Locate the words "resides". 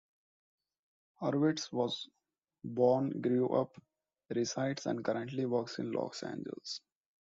4.35-4.87